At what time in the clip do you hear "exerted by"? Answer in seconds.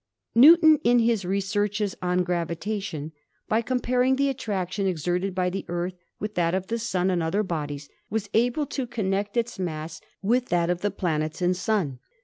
4.87-5.47